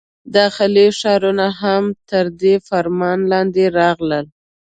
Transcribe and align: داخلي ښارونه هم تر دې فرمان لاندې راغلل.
داخلي 0.35 0.87
ښارونه 0.99 1.47
هم 1.61 1.83
تر 2.09 2.25
دې 2.41 2.55
فرمان 2.67 3.19
لاندې 3.31 3.63
راغلل. 3.79 4.25